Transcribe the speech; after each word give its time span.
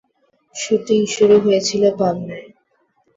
Shooting 0.55 0.99
শুরু 1.05 1.35
হয়েছিল 1.39 1.83
পাবনায়। 1.99 2.47